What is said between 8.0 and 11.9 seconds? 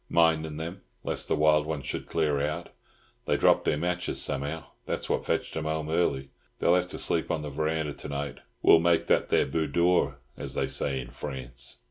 night. We'll make that their boodore, as they say in France."